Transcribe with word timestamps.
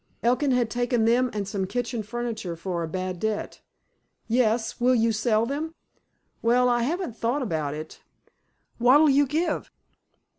Elkin 0.23 0.49
had 0.49 0.71
taken 0.71 1.05
them 1.05 1.29
and 1.31 1.47
some 1.47 1.67
kitchen 1.67 2.01
furniture 2.01 2.55
for 2.55 2.81
a 2.81 2.87
bad 2.87 3.19
debt. 3.19 3.61
"Yes. 4.27 4.81
Will 4.81 4.95
you 4.95 5.11
sell 5.11 5.45
them?" 5.45 5.75
"Well, 6.41 6.69
I 6.69 6.81
haven't 6.81 7.15
thought 7.15 7.43
about 7.43 7.75
it. 7.75 8.01
What'll 8.79 9.11
you 9.11 9.27
give?" 9.27 9.69